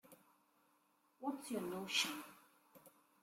What's 1.19 1.51
your 1.51 1.61
notion? 1.61 2.23